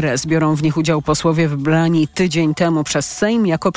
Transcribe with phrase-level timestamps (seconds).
[0.00, 0.26] KRS.
[0.26, 3.72] Biorą w nich udział posłowie wybrani tydzień temu przez Sejm jako